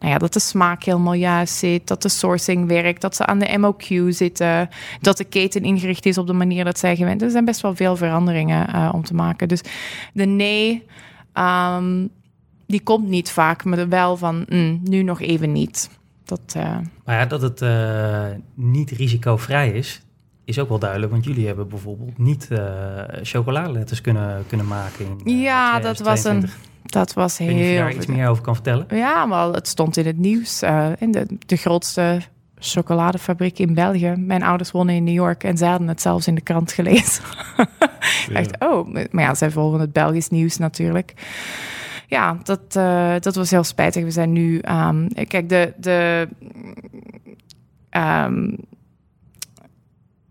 [0.00, 3.38] Nou ja, dat de smaak helemaal juist zit, dat de sourcing werkt, dat ze aan
[3.38, 4.68] de MOQ zitten,
[5.00, 7.22] dat de keten ingericht is op de manier dat zij gewend.
[7.22, 9.48] Er zijn best wel veel veranderingen uh, om te maken.
[9.48, 9.60] Dus
[10.12, 10.86] de nee,
[11.34, 12.10] um,
[12.66, 15.90] die komt niet vaak, maar wel van mm, nu nog even niet.
[16.24, 16.76] Dat, uh...
[17.04, 18.24] Maar ja, dat het uh,
[18.54, 20.02] niet risicovrij is,
[20.44, 21.12] is ook wel duidelijk.
[21.12, 22.58] Want jullie hebben bijvoorbeeld niet uh,
[23.22, 25.06] chocoladeletters kunnen, kunnen maken.
[25.24, 26.48] In, ja, dat was een.
[26.82, 27.54] Dat was heel.
[27.54, 28.86] Weet je daar iets meer over kan vertellen?
[28.90, 30.62] Ja, maar het stond in het nieuws.
[30.98, 32.20] in de, de grootste
[32.58, 34.14] chocoladefabriek in België.
[34.16, 37.24] Mijn ouders wonen in New York en zij hadden het zelfs in de krant gelezen.
[38.28, 38.32] ja.
[38.32, 41.14] dacht, oh, maar ja, zij volgen het Belgisch nieuws natuurlijk
[42.06, 44.04] ja, dat, uh, dat was heel spijtig.
[44.04, 46.28] We zijn nu, um, kijk, de, de,
[47.90, 48.56] um,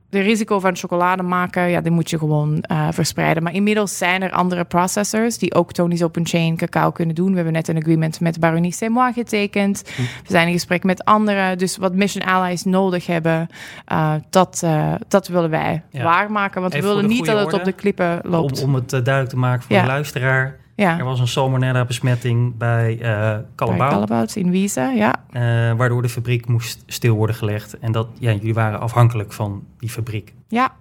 [0.09, 3.43] de risico van chocolade maken, ja, die moet je gewoon uh, verspreiden.
[3.43, 7.29] Maar inmiddels zijn er andere processors die ook Tony's Open Chain cacao kunnen doen.
[7.29, 9.83] We hebben net een agreement met Baronie Semois getekend.
[9.95, 10.01] Hm.
[10.01, 11.57] We zijn in gesprek met anderen.
[11.57, 13.47] Dus wat Mission Allies nodig hebben,
[13.91, 16.03] uh, dat, uh, dat willen wij ja.
[16.03, 16.61] waarmaken.
[16.61, 18.61] Want Even we willen niet dat het op de klippen loopt.
[18.61, 19.81] Om, om het duidelijk te maken voor ja.
[19.81, 25.15] de luisteraar Ja, Er was een salmonella-besmetting bij eh Callebaut, in Wiese, ja.
[25.31, 25.41] eh,
[25.77, 27.79] waardoor de fabriek moest stil worden gelegd.
[27.79, 30.33] En dat, ja, jullie waren afhankelijk van die fabriek.
[30.47, 30.73] Ja,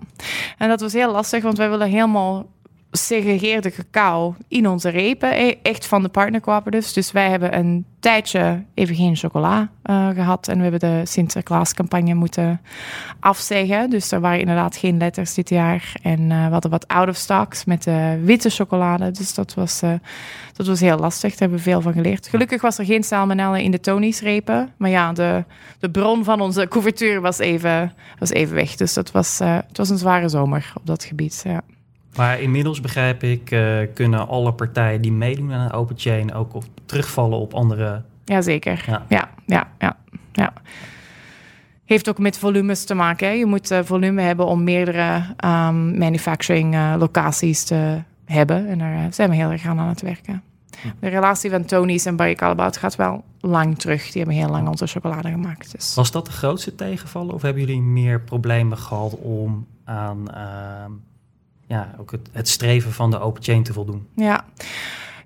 [0.59, 2.47] en dat was heel lastig, want wij willen helemaal
[2.97, 6.93] segregeerde cacao in onze repen, e- echt van de partner cooperatives.
[6.93, 12.15] Dus wij hebben een tijdje even geen chocola eh, gehad en we hebben de Sinterklaascampagne
[12.15, 12.61] moeten
[13.21, 13.91] afzeggen.
[13.91, 17.17] Dus er waren inderdaad geen letters dit jaar en eh, we hadden wat out of
[17.17, 19.11] stocks met de witte chocolade.
[19.11, 19.93] Dus dat was, eh,
[20.53, 22.29] dat was heel lastig, daar hebben we veel van geleerd.
[22.29, 25.45] Gelukkig was er geen salmonella in de Tony's repen, maar ja, de,
[25.79, 28.77] de bron van onze couverture was even, was even weg.
[28.77, 31.61] Dus dat was, eh, het was een zware zomer op dat gebied, ja.
[32.17, 36.55] Maar inmiddels begrijp ik, eh, kunnen alle partijen die meedoen aan een open chain ook
[36.55, 38.03] op, terugvallen op andere.
[38.25, 38.85] Jazeker.
[38.87, 39.05] Ja.
[39.09, 39.29] Ja.
[39.47, 39.97] Ja, ja,
[40.33, 40.53] ja,
[41.85, 43.27] Heeft ook met volumes te maken.
[43.27, 43.33] Hè.
[43.33, 48.69] Je moet eh, volume hebben om meerdere ehm, manufacturing eh, locaties te hebben.
[48.69, 50.43] En daar zijn we heel erg aan aan het werken.
[51.01, 54.03] De relatie van Tony's en Barry Callebaut gaat wel lang terug.
[54.03, 55.73] Die hebben heel lang onze chocolade gemaakt.
[55.73, 55.95] Dus.
[55.95, 60.93] Was dat de grootste tegenvallen of hebben jullie meer problemen gehad om aan ehm,
[61.75, 64.07] ja, ook het, het streven van de open chain te voldoen?
[64.17, 64.45] Ja,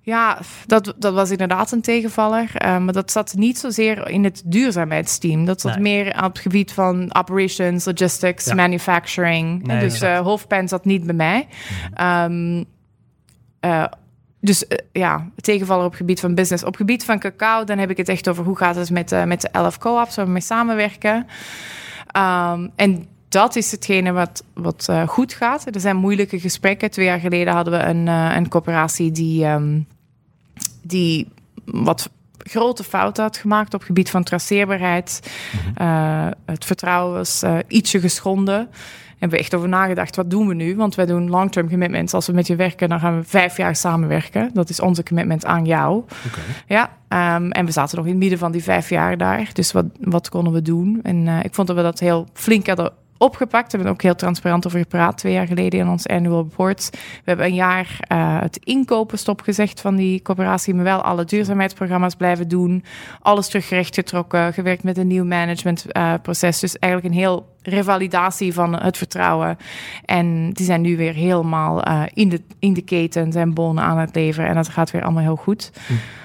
[0.03, 2.51] ja dat, dat was inderdaad een tegenvaller.
[2.55, 5.45] eh, maar dat zat niet zozeer in het duurzaamheidsteam.
[5.45, 5.81] Dat zat Nee.
[5.83, 8.55] meer op het gebied van operations, logistics, Ja.
[8.55, 9.63] manufacturing.
[9.67, 10.19] Nee, dus exact.
[10.19, 11.49] eh hoofdpijn zat niet bij mij.
[11.95, 12.65] Ehm,
[13.61, 13.85] eh,
[14.41, 16.63] dus ja, tegenvaller op het gebied van business.
[16.63, 19.27] Op het gebied van cacao, dan heb ik het echt over hoe gaat het met,
[19.27, 21.27] met de 11 co-ops waar we mee samenwerken.
[22.07, 25.75] Ehm, en dat is hetgene wat, wat eh, goed gaat.
[25.75, 26.91] Er zijn moeilijke gesprekken.
[26.91, 29.81] Twee jaar geleden hadden we een, eh, een coöperatie die, ehm,
[30.83, 31.29] die
[31.65, 35.33] wat grote fouten had gemaakt op het gebied van traceerbaarheid.
[35.75, 38.69] Eh, het vertrouwen was ietsje geschonden.
[39.11, 40.77] Hebben we echt over nagedacht, wat doen we nu?
[40.77, 42.15] Want wij doen long-term commitments.
[42.15, 44.51] Als we met je werken, dan gaan we vijf jaar samenwerken.
[44.53, 46.05] Dat is onze commitment aan jou.
[46.67, 49.51] Ja, ehm, en we zaten nog in het midden van die vijf jaar daar.
[49.53, 51.01] Dus wat, wat konden we doen?
[51.03, 53.71] En ik vond dat we dat heel flink hadden opgepakt.
[53.71, 56.89] We hebben ook heel transparant over gepraat twee jaar geleden in ons annual report.
[56.93, 62.15] We hebben een jaar eh, het inkopen stopgezegd van die coöperatie, maar wel alle duurzaamheidsprogramma's
[62.15, 62.85] blijven doen.
[63.21, 66.61] Alles terug getrokken, gewerkt met een nieuw managementproces.
[66.61, 69.57] dus eigenlijk een heel revalidatie van het vertrouwen.
[70.05, 73.99] En die zijn nu weer helemaal eh, in, de, in de keten, zijn bonen aan
[73.99, 74.49] het leveren.
[74.49, 75.73] En dat gaat weer allemaal heel goed.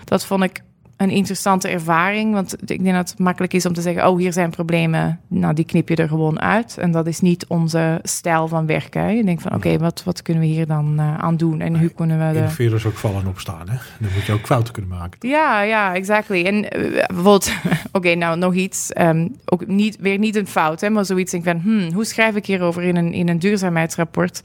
[0.03, 0.61] Dat vond ik
[1.03, 2.33] een interessante ervaring.
[2.33, 5.19] Want ik denk dat het makkelijk is om te zeggen: Oh, hier zijn problemen.
[5.27, 6.77] Nou, die knip je er gewoon uit.
[6.77, 9.01] En dat is niet onze stijl van werken.
[9.01, 9.09] hè.
[9.09, 11.61] Je denkt van: Oké, wat, wat kunnen we hier dan eh, aan doen?
[11.61, 12.71] En hoe kunnen we de.
[12.73, 13.69] Is ook vallen en opstaan.
[13.69, 13.77] Hè?
[13.99, 15.29] Dan moet je ook fouten kunnen maken.
[15.29, 16.45] Ja, ja, exactly.
[16.45, 17.51] En eh, bijvoorbeeld,
[17.91, 21.45] oké, nou nog iets, ehm, ook niet, weer niet een fout, hè, maar zoiets denk
[21.45, 24.41] ik van, hmm, hoe schrijf ik hierover in een, in een duurzaamheidsrapport?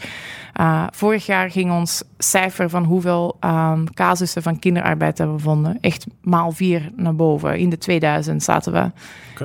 [0.61, 5.79] Uh, vorig jaar ging ons cijfer van hoeveel um, casussen van kinderarbeid hebben we gevonden,
[5.81, 7.59] echt maal vier naar boven.
[7.59, 8.91] In de 2000 zaten we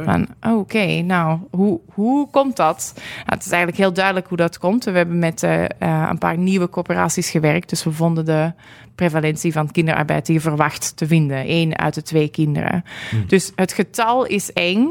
[0.04, 2.94] van, oh, oké, nou, hoe, hoe komt dat?
[2.96, 4.84] Nou, het is eigenlijk heel duidelijk hoe dat komt.
[4.84, 5.68] We hebben met uh, uh,
[6.10, 8.54] een paar nieuwe corporaties gewerkt, dus we vonden de
[8.96, 11.44] prevalentie van kinderarbeid die je verwacht te vinden.
[11.48, 12.84] Eén uit de twee kinderen.
[13.10, 13.28] Hmm.
[13.28, 14.88] Dus het getal is eng.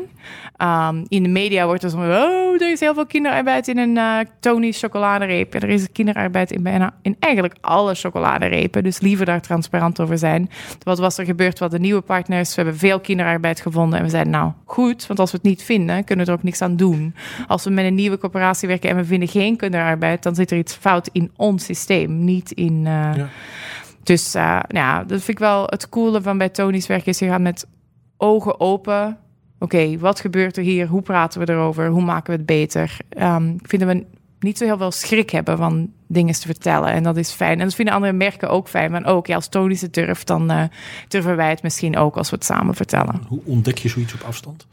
[0.58, 3.96] Um, in de media wordt er zo oh, er is heel veel kinderarbeid in een
[3.96, 5.54] uh, Tony's chocoladereep.
[5.54, 8.82] Er is kinderarbeid in bijna in eigenlijk alle chocoladerepen.
[8.82, 10.50] Dus liever daar transparant over zijn.
[10.82, 11.52] Wat was er gebeurd?
[11.52, 12.54] We hadden nieuwe partners.
[12.54, 13.98] We hebben veel kinderarbeid gevonden.
[13.98, 16.44] En we zeiden, nou goed, want als we het niet vinden, kunnen we er ook
[16.44, 17.14] niks aan doen.
[17.46, 20.58] Als we met een nieuwe corporatie werken en we vinden geen kinderarbeid, dan zit er
[20.58, 22.72] iets fout in ons systeem, niet in.
[22.72, 22.84] Uh,
[23.16, 23.28] ja.
[24.02, 27.26] Dus uh, ja, dat vind ik wel het coole van bij Tony's werk is je
[27.26, 27.66] gaat met
[28.16, 29.18] ogen open.
[29.58, 30.86] Oké, okay, wat gebeurt er hier?
[30.86, 31.88] Hoe praten we erover?
[31.88, 32.96] Hoe maken we het beter?
[33.18, 34.06] Um, ik vind dat we
[34.38, 36.92] niet zo heel veel schrik hebben van dingen te vertellen.
[36.92, 37.58] En dat is fijn.
[37.58, 38.90] En dat vinden andere merken ook fijn.
[38.90, 40.62] Maar ook, ja, als Tony's het durft, dan uh,
[41.08, 43.22] durven wij het misschien ook als we het samen vertellen.
[43.28, 44.66] Hoe ontdek je zoiets op afstand?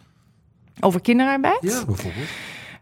[0.79, 1.57] Over kinderarbeid?
[1.61, 2.27] Ja, bijvoorbeeld.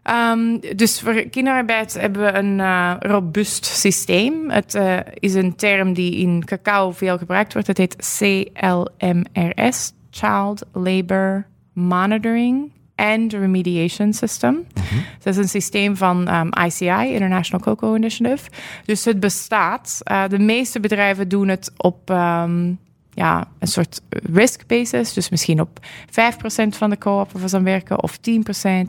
[0.04, 4.50] Um, dus voor kinderarbeid hebben we een uh, robuust systeem.
[4.50, 7.68] Het uh, is een term die in cacao veel gebruikt wordt.
[7.68, 14.52] Het heet CLMRS, Child Labor Monitoring and Remediation System.
[14.54, 15.04] Mm-hmm.
[15.22, 18.50] Dat is een systeem van um, ICI, International Cocoa Initiative.
[18.84, 20.00] Dus het bestaat.
[20.10, 22.78] Uh, de meeste bedrijven doen het op um,
[23.14, 24.00] ja, een soort
[24.32, 25.12] risk basis.
[25.12, 28.22] Dus misschien op 5% van de co-op aan werken, of 10%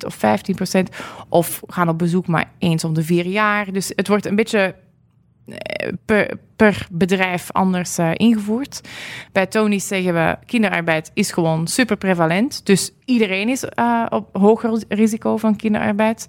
[0.05, 0.19] of 15%.
[1.29, 3.71] Of gaan op bezoek maar eens om de vier jaar.
[3.71, 4.75] Dus het wordt een beetje
[6.05, 8.81] per, per bedrijf anders uh, ingevoerd.
[9.31, 12.65] Bij Tony zeggen we, kinderarbeid is gewoon super prevalent.
[12.65, 16.27] Dus iedereen is uh, op hoger risico van kinderarbeid.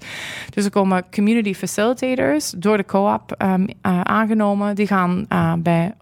[0.51, 4.75] Dus er komen community facilitators door de co-op um, uh, aangenomen.
[4.75, 5.27] Die gaan
[5.59, 5.97] bij 100%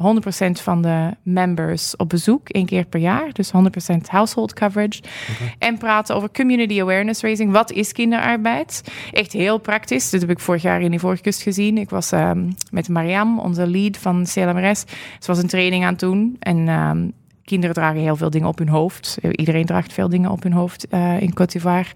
[0.50, 3.32] van de members op bezoek, één keer per jaar.
[3.32, 3.52] Dus
[3.92, 5.00] 100% household coverage.
[5.34, 5.54] Okay.
[5.58, 7.52] En praten over community awareness raising.
[7.52, 8.82] Wat is kinderarbeid?
[9.12, 10.10] Echt heel praktisch.
[10.10, 11.78] Dat heb ik vorig jaar in die Voorkust gezien.
[11.78, 14.80] Ik was um, met Mariam, onze lead van CLMRS.
[15.18, 16.36] Ze was een training aan het doen.
[16.38, 17.12] En um,
[17.44, 19.18] kinderen dragen heel veel dingen op hun hoofd.
[19.30, 21.88] Iedereen draagt veel dingen op hun hoofd uh, in Côte d'Ivoire.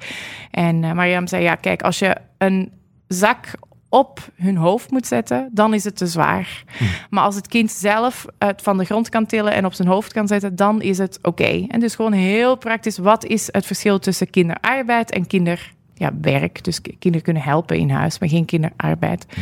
[0.50, 2.72] En uh, Mariam zei, ja, kijk, als je een
[3.08, 3.50] zak
[3.88, 6.64] op hun hoofd moet zetten, dan is het te zwaar.
[6.76, 6.85] Hm.
[7.11, 10.12] Maar als het kind zelf het van de grond kan tillen en op zijn hoofd
[10.12, 11.66] kan zetten, dan is het oké.
[11.68, 16.56] En dus gewoon heel praktisch, wat is het verschil tussen kinderarbeid en kinderwerk?
[16.56, 19.26] Ja, dus kinderen kunnen helpen in huis, maar geen kinderarbeid.
[19.28, 19.40] Hm.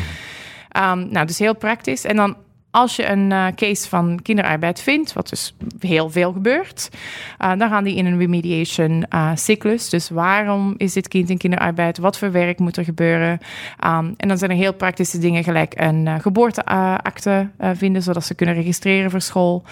[0.83, 2.05] Um, nou, dus heel praktisch.
[2.05, 2.37] En dan
[2.71, 6.89] als je een uh, case van kinderarbeid vindt, wat dus heel veel gebeurt,
[7.39, 9.89] uh, dan gaan die in een remediation uh, cyclus.
[9.89, 11.99] Dus waarom is dit kind in kinderarbeid?
[11.99, 13.39] Wat voor werk moet er gebeuren?
[13.87, 18.55] Um, en dan zijn er heel praktische dingen, gelijk een geboorteakte vinden, zodat ze kunnen
[18.55, 19.63] registreren voor school.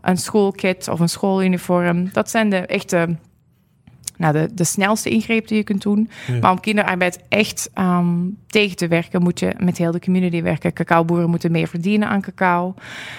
[0.00, 2.08] een schoolkit of een schooluniform.
[2.12, 3.16] Dat zijn de echte
[4.16, 6.10] nou, de, de snelste ingreep die je kunt doen.
[6.40, 10.72] Maar om kinderarbeid echt um, tegen te werken, moet je met heel de community werken.
[10.72, 12.74] Cacaoboeren moeten meer verdienen aan cacao.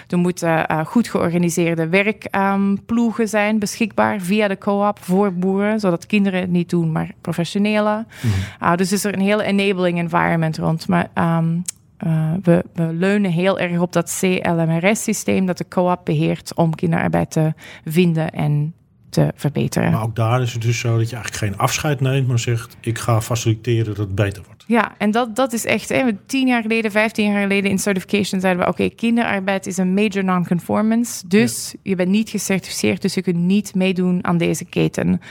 [0.08, 6.06] Er moeten uh, goed georganiseerde werkploegen um, zijn beschikbaar via de co-op voor boeren, zodat
[6.06, 8.08] kinderen het niet doen, maar professionelen.
[8.22, 8.32] Mm.
[8.62, 10.88] Uh, dus is er een hele enabling environment rond.
[10.88, 11.64] Maar um,
[12.06, 17.32] uh, we, we, leunen heel erg op dat CLMRS-systeem dat de co-op beheert om kinderarbeid
[17.32, 17.54] te
[17.86, 18.74] vinden en
[19.16, 19.92] te verbeteren.
[19.92, 22.78] Maar ook daar is het dus zo dat je eigenlijk geen afscheid neemt, maar zegt:
[22.82, 24.64] ik ga faciliteren dat het beter wordt.
[24.68, 25.90] Ja, en dat, dat is echt.
[25.90, 29.94] Hè, tien jaar geleden, vijftien jaar geleden in certification zeiden we: oké, kinderarbeid is een
[29.94, 31.28] major non-conformance.
[31.28, 35.22] Dus je bent niet gecertificeerd, dus je kunt niet meedoen aan deze keten.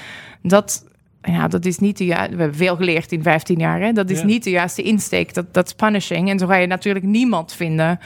[0.42, 0.84] Dat
[1.24, 2.37] ja, dat is niet de juiste.
[2.37, 3.80] We hebben veel geleerd in 15 jaar.
[3.80, 3.92] Hè?
[3.92, 5.34] Dat is niet de juiste insteek.
[5.34, 6.30] Dat, dat is punishing.
[6.30, 8.00] En zo ga je natuurlijk niemand vinden.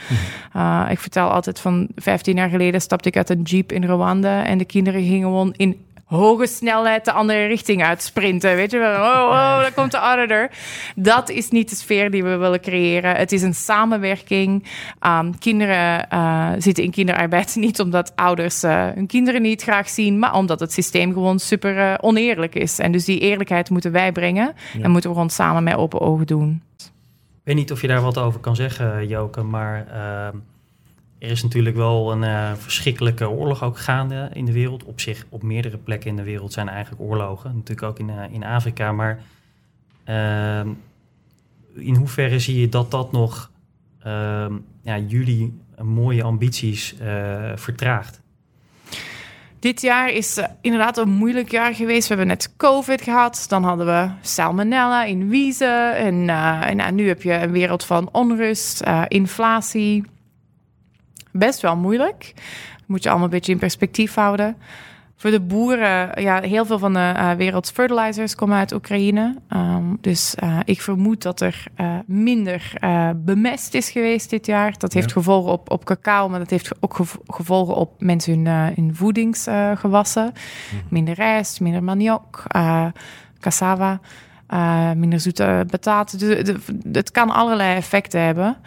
[0.55, 4.45] Uh, ik vertel altijd van 15 jaar geleden stapte ik uit een jeep in Rwanda.
[4.45, 5.77] En de kinderen gingen gewoon in
[6.09, 8.55] hoge snelheid de andere richting uitsprinten.
[8.55, 10.49] Weet je wel, oh, oh, daar komt de auditor.
[10.95, 13.15] Dat is niet de sfeer die we willen creëren.
[13.15, 14.63] Het is een samenwerking.
[15.07, 20.19] Um, kinderen uh, zitten in kinderarbeid niet omdat ouders uh, hun kinderen niet graag zien,
[20.19, 22.79] maar omdat het systeem gewoon super uh, oneerlijk is.
[22.79, 26.25] En dus die eerlijkheid moeten wij brengen en moeten we gewoon samen met open ogen
[26.25, 26.61] doen.
[26.77, 30.37] Ik weet niet of je daar wat over kan zeggen, Joke, maar ehm,
[31.19, 34.83] er is natuurlijk wel een uh, verschrikkelijke oorlog ook gaande in de wereld.
[34.83, 37.55] Op zich, op meerdere plekken in de wereld zijn eigenlijk oorlogen.
[37.55, 38.91] Natuurlijk ook in, uh, in Afrika.
[38.91, 39.19] Maar
[40.09, 40.59] uh,
[41.73, 43.51] in hoeverre zie je dat dat nog
[44.03, 48.21] ehm, ja, jullie mooie ambities eh, vertraagt?
[49.59, 52.07] Dit jaar is inderdaad een moeilijk jaar geweest.
[52.07, 53.45] We hebben net COVID gehad.
[53.47, 55.95] Dan hadden we salmonella in wiezen.
[55.95, 56.29] En,
[56.79, 60.03] en nu heb je een wereld van onrust, inflatie
[61.39, 62.33] best wel moeilijk.
[62.85, 64.57] Moet je allemaal een beetje in perspectief houden.
[65.15, 69.35] Voor de boeren, ja, heel veel van de uh, werelds fertilizers komen uit Oekraïne.
[69.49, 72.73] Um, dus uh, ik vermoed dat er uh, minder
[73.15, 74.73] bemest is geweest dit jaar.
[74.77, 75.13] Dat heeft ja.
[75.13, 80.23] gevolgen op, op cacao, maar dat heeft ook gevolgen op mensen hun, hun voedingsgewassen.
[80.23, 80.81] Mm.
[80.89, 82.43] Minder rijst, minder maniok,
[83.39, 83.99] cassava,
[84.95, 86.19] minder zoete bataten.
[86.19, 86.55] Dus
[86.91, 88.57] het kan allerlei effecten hebben.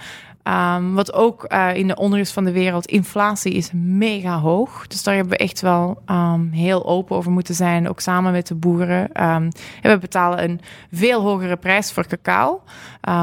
[0.49, 4.87] Um, wat ook uh, in de onrust van de wereld, inflatie is mega hoog.
[4.87, 8.47] Dus daar hebben we echt wel um, heel open over moeten zijn, ook samen met
[8.47, 9.25] de boeren.
[9.25, 9.49] Um,
[9.83, 10.61] we betalen een
[10.93, 12.63] veel hogere prijs voor cacao.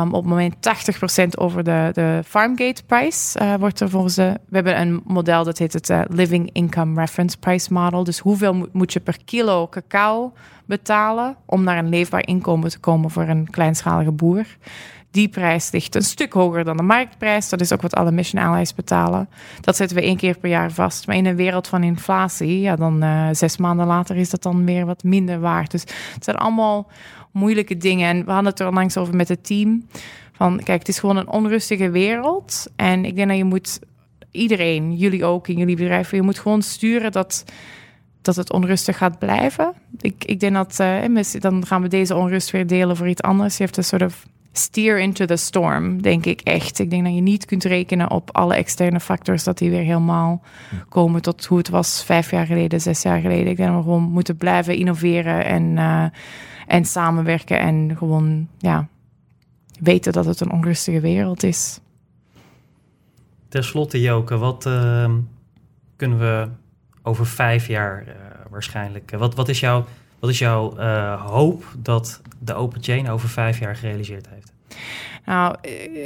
[0.08, 4.16] op het moment 80% over de, de farmgate prijs uh, wordt er volgens.
[4.16, 8.04] We hebben een model dat heet het uh, Living Income Reference Price Model.
[8.04, 10.34] Dus hoeveel moet je per kilo cacao
[10.66, 14.46] betalen om naar een leefbaar inkomen te komen voor een kleinschalige boer?
[15.12, 17.50] Die prijs ligt een stuk hoger dan de marktprijs.
[17.50, 19.30] Dat is ook wat alle mission allies betalen.
[19.62, 21.08] Dat zetten we één keer per jaar vast.
[21.08, 24.65] Maar in een wereld van inflatie, ja, dan uh, zes maanden later is dat dan
[24.65, 25.72] weer wat minder waard.
[25.72, 25.82] Dus
[26.13, 26.88] het zijn allemaal
[27.32, 28.10] moeilijke dingen.
[28.10, 29.88] En we hadden het er langs over met het team.
[30.32, 32.67] Van kijk, het is gewoon een onrustige wereld.
[32.76, 33.80] En ik denk dat je moet
[34.32, 37.43] iedereen, jullie ook in jullie bedrijven, je moet gewoon sturen dat
[38.22, 39.74] dat het onrustig gaat blijven.
[40.02, 43.58] Ik, ik denk dat uh, dan gaan we deze onrust weer delen voor iets anders.
[43.58, 46.80] Je hebt een soort of steer into the storm, denk ik echt.
[46.80, 50.42] Ik denk dat je niet kunt rekenen op alle externe factors dat die weer helemaal
[50.90, 53.48] komen tot hoe het was vijf jaar geleden, zes jaar geleden.
[53.48, 56.06] Ik denk dat we gewoon moeten blijven innoveren en, uh,
[56.67, 58.88] en samenwerken en gewoon ja,
[59.80, 61.80] weten dat het een onrustige wereld is.
[63.50, 65.12] Ten slotte, Joke, wat ehm,
[65.96, 66.48] kunnen we
[67.02, 68.13] over vijf jaar uh,
[68.50, 69.12] waarschijnlijk...
[69.17, 69.86] wat, wat is jouw,
[70.20, 70.78] wat is jouw
[71.17, 74.52] hoop dat de Open Chain over vijf jaar gerealiseerd heeft?
[75.30, 75.56] Nou,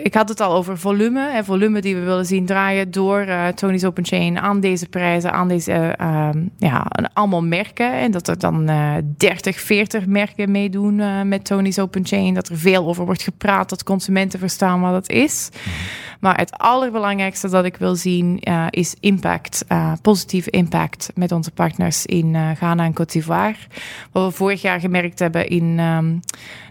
[0.03, 1.32] ik had het al over volume.
[1.32, 5.32] Hè, volume die we willen zien draaien door uh, Tony's Open Chain aan deze prijzen,
[5.32, 7.93] aan deze, uh, ja, allemaal merken.
[7.93, 12.34] En dat er dan uh, 30, 40 merken meedoen met Tony's Open Chain.
[12.34, 15.49] Dat er veel over wordt gepraat, dat consumenten verstaan wat het is.
[16.24, 21.51] Maar het allerbelangrijkste dat ik wil zien uh, is impact, uh, positieve impact met onze
[21.51, 23.55] partners in uh, Ghana en Côte d'Ivoire.
[24.11, 26.19] Wat we vorig jaar gemerkt hebben in um,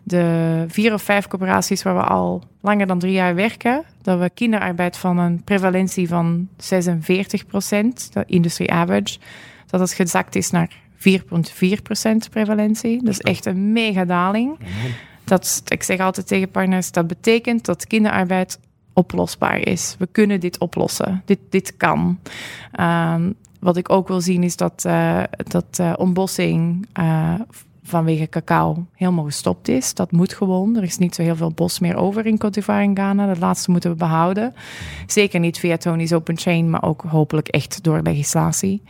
[0.03, 4.31] de vier of vijf corporaties waar we al langer dan drie jaar werken, dat we
[4.31, 9.19] kinderarbeid van een prevalentie van 46 procent, de industry average,
[9.67, 13.03] dat het gezakt is naar 4,4 procent prevalentie.
[13.03, 14.59] Dat is echt een mega daling.
[15.25, 18.59] Dat, ik zeg altijd tegen partners, dat betekent dat kinderarbeid
[18.93, 19.97] oplosbaar is.
[19.99, 21.23] We kunnen dit oplossen.
[21.25, 22.19] Dit, dit kan.
[22.81, 27.35] Um, wat ik ook wil zien is dat, uh, dat uh, ontbossing uh,
[27.83, 29.95] vanwege cacao helemaal gestopt is.
[29.95, 30.77] Dat moet gewoon.
[30.77, 33.27] Er is niet zo heel veel bos meer over in Côte d'Ivoire en Ghana.
[33.27, 34.55] Dat laatste moeten we behouden.
[35.07, 38.83] Zeker niet via Tony's Open Chain, maar ook hopelijk echt door legislatie.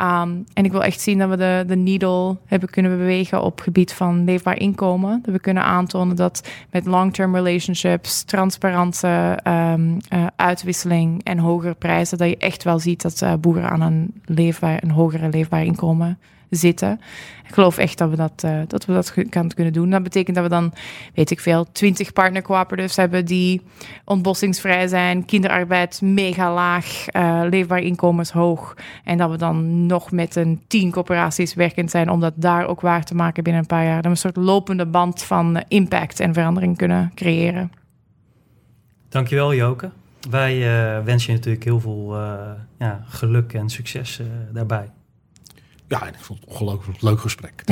[0.00, 3.60] Um, en ik wil echt zien dat we de, de needle hebben kunnen bewegen op
[3.60, 5.20] gebied van leefbaar inkomen.
[5.22, 12.18] Dat we kunnen aantonen dat met long-term relationships, transparante um, uh, uitwisseling en hogere prijzen,
[12.18, 16.18] dat je echt wel ziet dat uh, boeren aan een, leefbaar, een hogere leefbaar inkomen
[16.50, 17.00] zitten.
[17.46, 19.90] Ik geloof echt dat we dat, uh, dat, we dat kan kunnen doen.
[19.90, 20.72] Dat betekent dat we dan,
[21.14, 23.62] weet ik veel, 20 partner cooperatives hebben die
[24.04, 28.76] ontbossingsvrij zijn, kinderarbeid mega laag, uh, leefbaar inkomens hoog.
[29.04, 32.80] En dat we dan nog met een 10 corporaties werkend zijn om dat daar ook
[32.80, 33.94] waar te maken binnen een paar jaar.
[33.94, 37.72] Dat we een soort lopende band van impact en verandering kunnen creëren.
[39.08, 39.90] Dankjewel Joke.
[40.30, 40.58] Wij
[41.04, 42.16] wensen je natuurlijk heel veel
[42.78, 44.20] ja, geluk en succes
[44.52, 44.90] daarbij.
[45.94, 47.64] Ja, ik vond het een ongelooflijk leuk gesprek.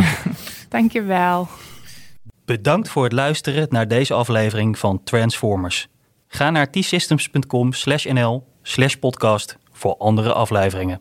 [0.69, 1.49] Dank je wel.
[2.45, 5.89] Bedankt voor het luisteren naar deze aflevering van Transformers.
[6.29, 11.01] Ga naar t-systems.com slash nl slash podcast voor andere afleveringen.